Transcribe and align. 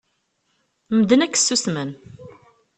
Medden 0.97 1.23
akk 1.25 1.35
ssusmen. 1.39 1.89